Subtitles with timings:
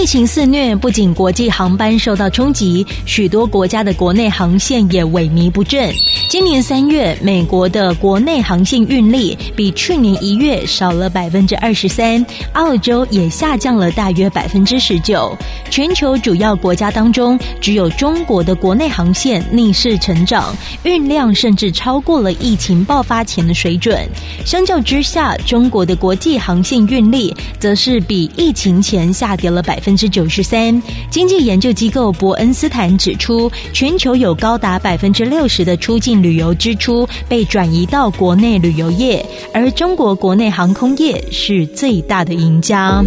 [0.00, 5.92] 疫情肆虐，不仅国际航班受到冲击，许多国家的国内航线也萎靡不振。
[6.26, 12.24] 今年三月，美国的国内航线运力比去年一月少了百分之二十三，
[12.54, 15.36] 澳洲也下降了大约百分之十九。
[15.68, 24.08] 全球主要国家当中，只有中国的国内航线逆势成长，运量甚至超过了疫情爆发前的水准。
[24.46, 29.89] 相较之下，中国的国际航线运力则是比疫情前下跌了百分。
[29.90, 30.80] 分之九十三。
[31.10, 43.02] 经济研究机构伯恩斯坦指出，全球有高达百分之六十的出境旅游支出被转移到国内旅游业，而中国国内航空业是最大的赢家。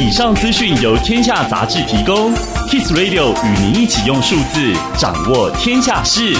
[0.00, 2.34] 以上资讯由天下杂志提供
[2.68, 6.34] ，Kiss Radio 与您一起用数字掌握天下事。